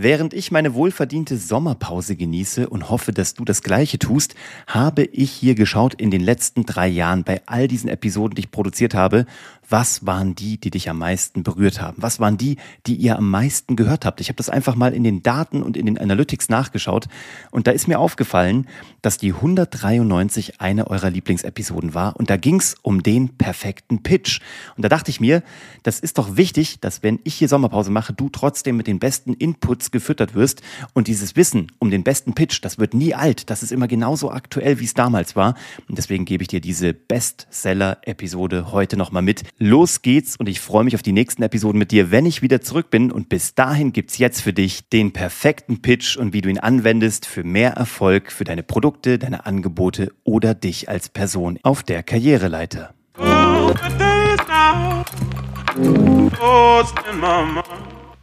[0.00, 4.36] Während ich meine wohlverdiente Sommerpause genieße und hoffe, dass du das Gleiche tust,
[4.68, 8.52] habe ich hier geschaut in den letzten drei Jahren bei all diesen Episoden, die ich
[8.52, 9.26] produziert habe,
[9.68, 12.00] was waren die, die dich am meisten berührt haben?
[12.00, 12.56] Was waren die,
[12.86, 14.20] die ihr am meisten gehört habt?
[14.20, 17.08] Ich habe das einfach mal in den Daten und in den Analytics nachgeschaut
[17.50, 18.66] und da ist mir aufgefallen,
[19.02, 24.40] dass die 193 eine eurer Lieblingsepisoden war und da ging es um den perfekten Pitch.
[24.76, 25.42] Und da dachte ich mir,
[25.82, 29.34] das ist doch wichtig, dass wenn ich hier Sommerpause mache, du trotzdem mit den besten
[29.34, 30.62] Inputs gefüttert wirst
[30.92, 34.30] und dieses Wissen um den besten Pitch, das wird nie alt, das ist immer genauso
[34.30, 35.54] aktuell, wie es damals war
[35.88, 39.44] und deswegen gebe ich dir diese Bestseller-Episode heute nochmal mit.
[39.58, 42.60] Los geht's und ich freue mich auf die nächsten Episoden mit dir, wenn ich wieder
[42.60, 43.10] zurück bin.
[43.10, 47.26] Und bis dahin gibt's jetzt für dich den perfekten Pitch und wie du ihn anwendest
[47.26, 52.94] für mehr Erfolg für deine Produkte, deine Angebote oder dich als Person auf der Karriereleiter.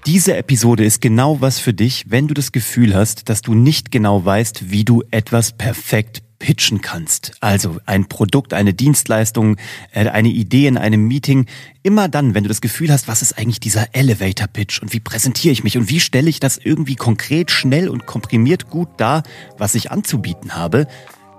[0.05, 3.91] Diese Episode ist genau was für dich, wenn du das Gefühl hast, dass du nicht
[3.91, 7.31] genau weißt, wie du etwas perfekt pitchen kannst.
[7.39, 9.58] Also ein Produkt, eine Dienstleistung,
[9.94, 11.48] äh, eine Idee in einem Meeting.
[11.81, 15.00] Immer dann, wenn du das Gefühl hast, was ist eigentlich dieser Elevator Pitch und wie
[15.00, 19.23] präsentiere ich mich und wie stelle ich das irgendwie konkret, schnell und komprimiert gut dar,
[19.58, 20.86] was ich anzubieten habe,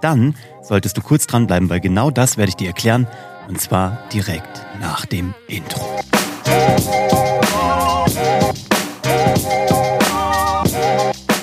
[0.01, 3.07] dann solltest du kurz dranbleiben, weil genau das werde ich dir erklären
[3.47, 6.01] und zwar direkt nach dem Intro.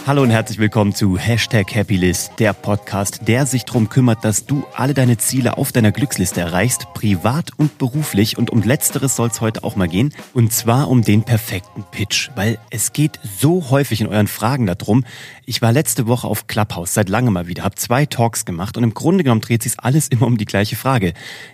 [0.05, 4.65] Hallo und herzlich willkommen zu Hashtag Happylist, der Podcast, der sich darum kümmert, dass du
[4.75, 8.37] alle deine Ziele auf deiner Glücksliste erreichst, privat und beruflich.
[8.37, 10.13] Und um letzteres soll es heute auch mal gehen.
[10.33, 15.05] Und zwar um den perfekten Pitch, weil es geht so häufig in euren Fragen darum.
[15.45, 18.83] Ich war letzte Woche auf Clubhouse, seit langem mal wieder, habe zwei Talks gemacht und
[18.83, 21.13] im Grunde genommen dreht sich alles immer um die gleiche Frage.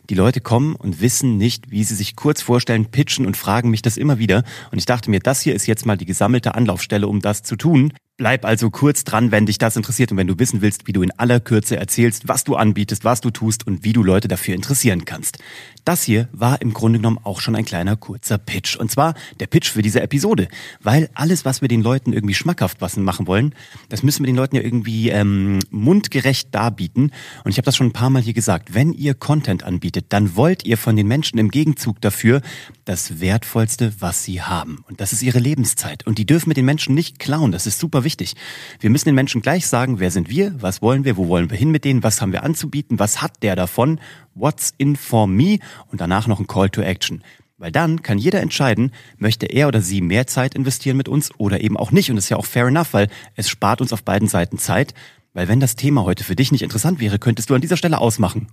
[0.09, 3.83] Die Leute kommen und wissen nicht, wie sie sich kurz vorstellen, pitchen und fragen mich
[3.83, 4.43] das immer wieder.
[4.71, 7.55] Und ich dachte mir, das hier ist jetzt mal die gesammelte Anlaufstelle, um das zu
[7.55, 7.93] tun.
[8.19, 11.01] Bleib also kurz dran, wenn dich das interessiert und wenn du wissen willst, wie du
[11.01, 14.55] in aller Kürze erzählst, was du anbietest, was du tust und wie du Leute dafür
[14.55, 15.37] interessieren kannst.
[15.85, 18.75] Das hier war im Grunde genommen auch schon ein kleiner kurzer Pitch.
[18.75, 20.47] Und zwar der Pitch für diese Episode.
[20.81, 23.55] Weil alles, was wir den Leuten irgendwie schmackhaft was machen wollen,
[23.89, 27.11] das müssen wir den Leuten ja irgendwie ähm, mundgerecht darbieten.
[27.43, 28.73] Und ich habe das schon ein paar Mal hier gesagt.
[28.73, 32.41] Wenn ihr Content anbietet, dann wollt ihr von den Menschen im Gegenzug dafür
[32.85, 34.83] das Wertvollste, was sie haben.
[34.87, 36.05] Und das ist ihre Lebenszeit.
[36.07, 37.51] Und die dürfen mit den Menschen nicht klauen.
[37.51, 38.35] Das ist super wichtig.
[38.79, 41.57] Wir müssen den Menschen gleich sagen, wer sind wir, was wollen wir, wo wollen wir
[41.57, 43.99] hin mit denen, was haben wir anzubieten, was hat der davon,
[44.35, 47.23] what's in for me und danach noch ein Call to Action.
[47.57, 51.61] Weil dann kann jeder entscheiden, möchte er oder sie mehr Zeit investieren mit uns oder
[51.61, 52.09] eben auch nicht.
[52.09, 54.93] Und das ist ja auch fair enough, weil es spart uns auf beiden Seiten Zeit.
[55.33, 57.99] Weil wenn das Thema heute für dich nicht interessant wäre, könntest du an dieser Stelle
[57.99, 58.47] ausmachen.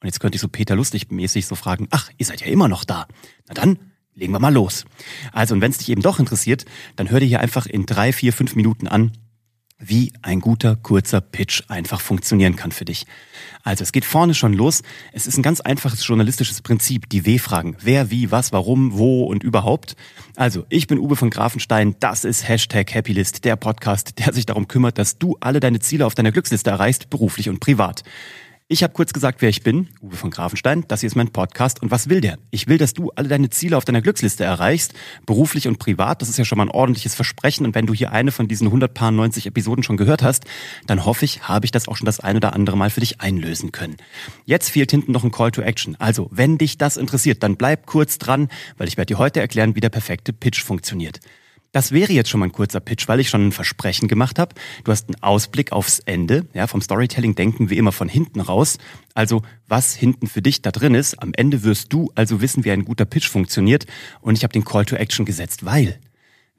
[0.00, 2.66] Und jetzt könnte ich so Peter Lustig mäßig so fragen, ach, ihr seid ja immer
[2.66, 3.06] noch da.
[3.46, 3.78] Na dann,
[4.14, 4.84] legen wir mal los.
[5.32, 6.64] Also, und wenn es dich eben doch interessiert,
[6.96, 9.12] dann hör dir hier einfach in drei, vier, fünf Minuten an,
[9.84, 13.06] wie ein guter, kurzer Pitch einfach funktionieren kann für dich.
[13.64, 14.82] Also es geht vorne schon los.
[15.12, 17.76] Es ist ein ganz einfaches journalistisches Prinzip, die W-Fragen.
[17.80, 19.96] Wer, wie, was, warum, wo und überhaupt.
[20.36, 21.96] Also, ich bin Uwe von Grafenstein.
[22.00, 26.06] Das ist Hashtag Happylist, der Podcast, der sich darum kümmert, dass du alle deine Ziele
[26.06, 28.02] auf deiner Glücksliste erreichst, beruflich und privat.
[28.72, 30.86] Ich habe kurz gesagt, wer ich bin, Uwe von Grafenstein.
[30.88, 31.82] Das hier ist mein Podcast.
[31.82, 32.38] Und was will der?
[32.50, 34.94] Ich will, dass du alle deine Ziele auf deiner Glücksliste erreichst,
[35.26, 36.22] beruflich und privat.
[36.22, 37.66] Das ist ja schon mal ein ordentliches Versprechen.
[37.66, 40.44] Und wenn du hier eine von diesen 190 Episoden schon gehört hast,
[40.86, 43.20] dann hoffe ich, habe ich das auch schon das ein oder andere Mal für dich
[43.20, 43.98] einlösen können.
[44.46, 45.94] Jetzt fehlt hinten noch ein Call to Action.
[45.98, 49.74] Also, wenn dich das interessiert, dann bleib kurz dran, weil ich werde dir heute erklären,
[49.76, 51.20] wie der perfekte Pitch funktioniert.
[51.72, 54.54] Das wäre jetzt schon mal ein kurzer Pitch, weil ich schon ein Versprechen gemacht habe.
[54.84, 56.46] Du hast einen Ausblick aufs Ende.
[56.52, 58.76] Ja, vom Storytelling denken wir immer von hinten raus.
[59.14, 61.22] Also was hinten für dich da drin ist.
[61.22, 63.86] Am Ende wirst du also wissen, wie ein guter Pitch funktioniert.
[64.20, 65.98] Und ich habe den Call to Action gesetzt, weil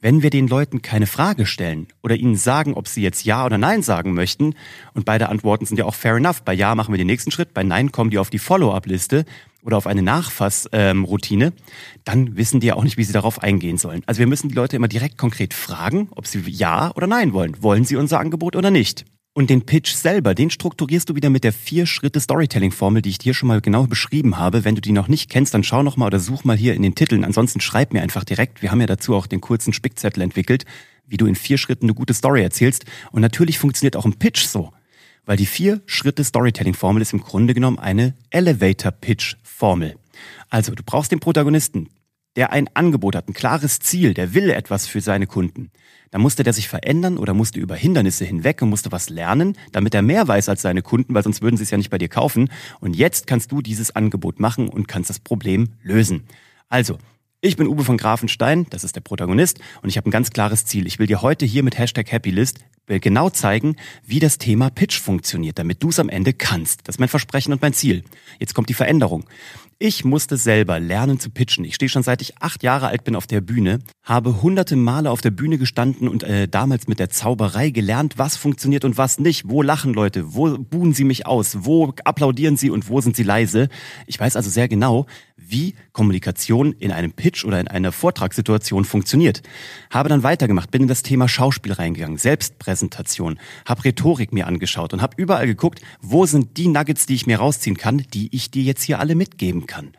[0.02, 3.58] wenn wir den Leuten keine Frage stellen oder ihnen sagen, ob sie jetzt Ja oder
[3.58, 4.56] Nein sagen möchten,
[4.94, 6.42] und beide Antworten sind ja auch fair enough.
[6.42, 9.26] Bei Ja machen wir den nächsten Schritt, bei Nein kommen die auf die Follow-up-Liste
[9.64, 11.54] oder auf eine Nachfassroutine,
[12.04, 14.04] dann wissen die ja auch nicht, wie sie darauf eingehen sollen.
[14.06, 17.62] Also wir müssen die Leute immer direkt konkret fragen, ob sie Ja oder Nein wollen.
[17.62, 19.06] Wollen sie unser Angebot oder nicht?
[19.36, 23.48] Und den Pitch selber, den strukturierst du wieder mit der Vier-Schritte-Storytelling-Formel, die ich dir schon
[23.48, 24.64] mal genau beschrieben habe.
[24.64, 26.84] Wenn du die noch nicht kennst, dann schau noch mal oder such mal hier in
[26.84, 27.26] den Titeln.
[27.26, 28.62] Ansonsten schreib mir einfach direkt.
[28.62, 30.66] Wir haben ja dazu auch den kurzen Spickzettel entwickelt,
[31.08, 32.86] wie du in vier Schritten eine gute Story erzählst.
[33.12, 34.72] Und natürlich funktioniert auch ein Pitch so.
[35.26, 39.96] Weil die Vier-Schritte-Storytelling-Formel ist im Grunde genommen eine Elevator-Pitch-Formel.
[40.50, 41.90] Also, du brauchst den Protagonisten,
[42.36, 45.72] der ein Angebot hat, ein klares Ziel, der will etwas für seine Kunden.
[46.12, 49.96] Da musste der sich verändern oder musste über Hindernisse hinweg und musste was lernen, damit
[49.96, 52.10] er mehr weiß als seine Kunden, weil sonst würden sie es ja nicht bei dir
[52.10, 52.50] kaufen.
[52.80, 56.28] Und jetzt kannst du dieses Angebot machen und kannst das Problem lösen.
[56.70, 56.98] Also,
[57.46, 60.64] Ich bin Uwe von Grafenstein, das ist der Protagonist, und ich habe ein ganz klares
[60.64, 60.88] Ziel.
[60.88, 63.76] Ich will dir heute hier mit Hashtag Happylist genau zeigen,
[64.06, 66.88] wie das Thema Pitch funktioniert, damit du es am Ende kannst.
[66.88, 68.04] Das ist mein Versprechen und mein Ziel.
[68.40, 69.26] Jetzt kommt die Veränderung.
[69.86, 71.66] Ich musste selber lernen zu pitchen.
[71.66, 75.12] Ich stehe schon seit ich acht Jahre alt bin auf der Bühne, habe hunderte Male
[75.12, 79.20] auf der Bühne gestanden und äh, damals mit der Zauberei gelernt, was funktioniert und was
[79.20, 79.50] nicht.
[79.50, 80.36] Wo lachen Leute?
[80.36, 81.66] Wo buhen sie mich aus?
[81.66, 83.68] Wo applaudieren sie und wo sind sie leise?
[84.08, 89.42] Ich weiß also sehr genau, wie Kommunikation in einem Pitch oder in einer Vortragssituation funktioniert.
[89.90, 95.02] Habe dann weitergemacht, bin in das Thema Schauspiel reingegangen, Selbstpräsentation, habe Rhetorik mir angeschaut und
[95.02, 98.64] habe überall geguckt, wo sind die Nuggets, die ich mir rausziehen kann, die ich dir
[98.64, 99.94] jetzt hier alle mitgeben kann.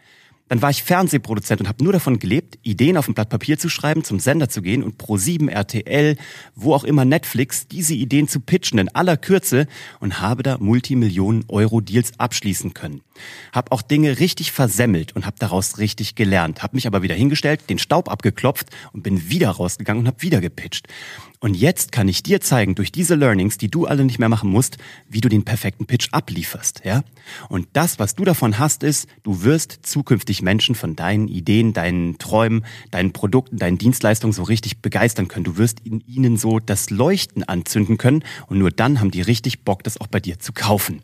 [0.48, 3.70] Dann war ich Fernsehproduzent und habe nur davon gelebt, Ideen auf ein Blatt Papier zu
[3.70, 6.16] schreiben, zum Sender zu gehen und pro 7 RTL,
[6.54, 9.66] wo auch immer Netflix, diese Ideen zu pitchen in aller Kürze
[10.00, 13.00] und habe da Multimillionen Euro Deals abschließen können.
[13.52, 16.62] Hab auch Dinge richtig versemmelt und habe daraus richtig gelernt.
[16.62, 20.42] Hab mich aber wieder hingestellt, den Staub abgeklopft und bin wieder rausgegangen und habe wieder
[20.42, 20.88] gepitcht.
[21.44, 24.48] Und jetzt kann ich dir zeigen, durch diese Learnings, die du alle nicht mehr machen
[24.48, 24.78] musst,
[25.10, 27.04] wie du den perfekten Pitch ablieferst, ja?
[27.50, 32.16] Und das, was du davon hast, ist, du wirst zukünftig Menschen von deinen Ideen, deinen
[32.16, 35.44] Träumen, deinen Produkten, deinen Dienstleistungen so richtig begeistern können.
[35.44, 39.64] Du wirst in ihnen so das Leuchten anzünden können und nur dann haben die richtig
[39.64, 41.02] Bock, das auch bei dir zu kaufen.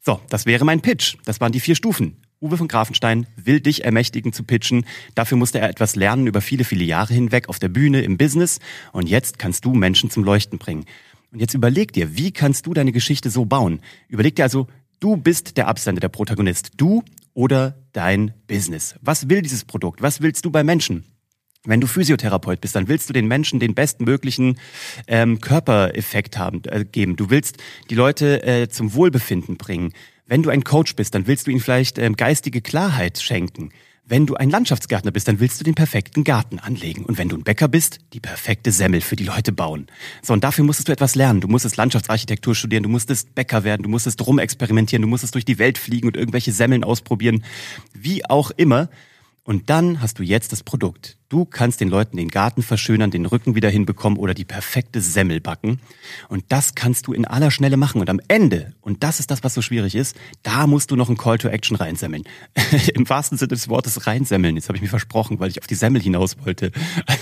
[0.00, 1.16] So, das wäre mein Pitch.
[1.26, 2.16] Das waren die vier Stufen.
[2.42, 4.86] Uwe von Grafenstein will dich ermächtigen zu pitchen.
[5.14, 8.60] Dafür musste er etwas lernen über viele, viele Jahre hinweg auf der Bühne, im Business.
[8.92, 10.86] Und jetzt kannst du Menschen zum Leuchten bringen.
[11.32, 13.80] Und jetzt überleg dir, wie kannst du deine Geschichte so bauen?
[14.08, 14.68] Überleg dir also,
[15.00, 16.70] du bist der Absender, der Protagonist.
[16.78, 17.04] Du
[17.34, 18.94] oder dein Business.
[19.02, 20.00] Was will dieses Produkt?
[20.00, 21.04] Was willst du bei Menschen?
[21.64, 24.58] Wenn du Physiotherapeut bist, dann willst du den Menschen den bestmöglichen
[25.06, 27.16] ähm, Körpereffekt haben, äh, geben.
[27.16, 27.58] Du willst
[27.90, 29.92] die Leute äh, zum Wohlbefinden bringen.
[30.30, 33.70] Wenn du ein Coach bist, dann willst du ihnen vielleicht ähm, geistige Klarheit schenken.
[34.04, 37.04] Wenn du ein Landschaftsgärtner bist, dann willst du den perfekten Garten anlegen.
[37.04, 39.88] Und wenn du ein Bäcker bist, die perfekte Semmel für die Leute bauen.
[40.22, 41.40] So, und dafür musstest du etwas lernen.
[41.40, 45.58] Du musstest Landschaftsarchitektur studieren, du musstest Bäcker werden, du musstest rumexperimentieren, du musstest durch die
[45.58, 47.42] Welt fliegen und irgendwelche Semmeln ausprobieren.
[47.92, 48.88] Wie auch immer.
[49.42, 51.18] Und dann hast du jetzt das Produkt.
[51.30, 55.40] Du kannst den Leuten den Garten verschönern, den Rücken wieder hinbekommen oder die perfekte Semmel
[55.40, 55.78] backen.
[56.28, 58.00] Und das kannst du in aller Schnelle machen.
[58.00, 61.08] Und am Ende, und das ist das, was so schwierig ist, da musst du noch
[61.08, 62.24] ein Call to Action reinsemmeln.
[62.94, 64.56] Im wahrsten Sinne des Wortes reinsemmeln.
[64.56, 66.72] Jetzt habe ich mir versprochen, weil ich auf die Semmel hinaus wollte.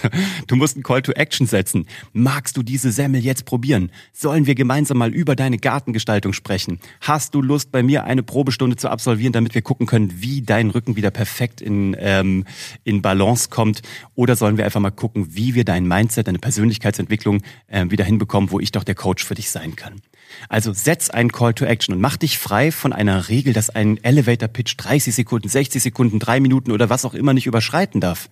[0.47, 1.87] du musst ein Call to Action setzen.
[2.15, 3.93] Magst du diese Semmel jetzt probieren?
[4.15, 6.81] Sollen wir gemeinsam mal über deine Gartengestaltung sprechen?
[7.03, 10.71] Hast du Lust, bei mir eine Probestunde zu absolvieren, damit wir gucken können, wie dein
[10.71, 12.47] Rücken wieder perfekt in, ähm,
[12.85, 13.83] in Balance kommt?
[14.15, 18.51] Oder sollen wir einfach mal gucken, wie wir dein Mindset, deine Persönlichkeitsentwicklung äh, wieder hinbekommen,
[18.51, 20.01] wo ich doch der Coach für dich sein kann?
[20.49, 24.03] Also setz einen Call to Action und mach dich frei von einer Regel, dass ein
[24.03, 28.29] Elevator Pitch 30 Sekunden, 60 Sekunden, drei Minuten oder was auch immer nicht überschreiten darf.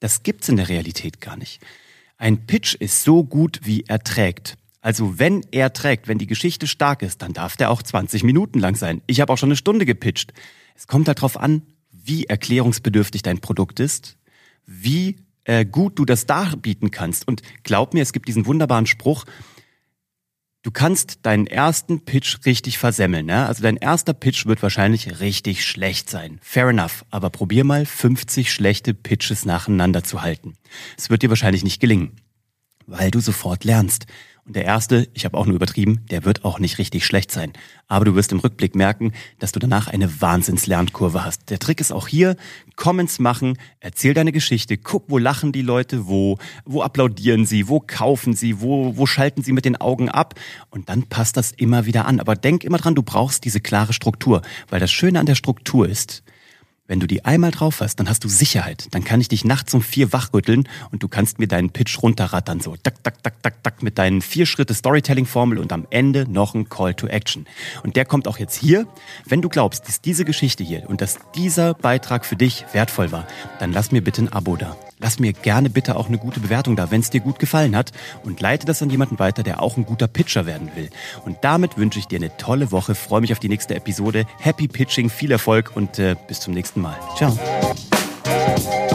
[0.00, 1.60] Das gibt's in der Realität gar nicht.
[2.16, 4.56] Ein Pitch ist so gut, wie er trägt.
[4.80, 8.58] Also wenn er trägt, wenn die Geschichte stark ist, dann darf der auch 20 Minuten
[8.58, 9.02] lang sein.
[9.06, 10.32] Ich habe auch schon eine Stunde gepitcht.
[10.76, 14.16] Es kommt halt darauf an, wie erklärungsbedürftig dein Produkt ist,
[14.68, 17.26] wie äh, gut du das darbieten kannst.
[17.26, 19.24] Und glaub mir, es gibt diesen wunderbaren Spruch,
[20.62, 23.26] du kannst deinen ersten Pitch richtig versemmeln.
[23.26, 23.46] Ne?
[23.46, 26.38] Also dein erster Pitch wird wahrscheinlich richtig schlecht sein.
[26.42, 27.06] Fair enough.
[27.10, 30.54] Aber probier mal 50 schlechte Pitches nacheinander zu halten.
[30.98, 32.12] Es wird dir wahrscheinlich nicht gelingen,
[32.86, 34.06] weil du sofort lernst.
[34.48, 37.52] Und der erste, ich habe auch nur übertrieben, der wird auch nicht richtig schlecht sein.
[37.86, 41.50] Aber du wirst im Rückblick merken, dass du danach eine Wahnsinnslernkurve hast.
[41.50, 42.34] Der Trick ist auch hier,
[42.74, 47.78] Comments machen, erzähl deine Geschichte, guck, wo lachen die Leute, wo, wo applaudieren sie, wo
[47.78, 50.34] kaufen sie, wo, wo schalten sie mit den Augen ab.
[50.70, 52.18] Und dann passt das immer wieder an.
[52.18, 54.40] Aber denk immer dran, du brauchst diese klare Struktur.
[54.70, 56.22] Weil das Schöne an der Struktur ist,
[56.88, 58.88] wenn du die einmal drauf hast, dann hast du Sicherheit.
[58.92, 62.60] Dann kann ich dich nachts um vier wachrütteln und du kannst mir deinen Pitch runterrattern,
[62.60, 66.54] so tak, tak, tak, tak, tak, mit deinen vier Schritte Storytelling-Formel und am Ende noch
[66.54, 67.46] ein Call to Action.
[67.84, 68.86] Und der kommt auch jetzt hier.
[69.26, 73.26] Wenn du glaubst, dass diese Geschichte hier und dass dieser Beitrag für dich wertvoll war,
[73.60, 76.76] dann lass mir bitte ein Abo da lass mir gerne bitte auch eine gute Bewertung
[76.76, 77.92] da, wenn es dir gut gefallen hat
[78.24, 80.90] und leite das an jemanden weiter, der auch ein guter Pitcher werden will.
[81.24, 84.26] Und damit wünsche ich dir eine tolle Woche, freue mich auf die nächste Episode.
[84.38, 86.98] Happy Pitching, viel Erfolg und äh, bis zum nächsten Mal.
[87.16, 88.87] Ciao.